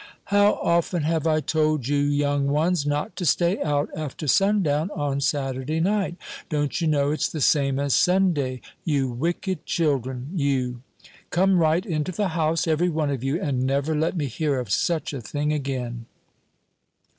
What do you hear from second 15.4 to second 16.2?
again."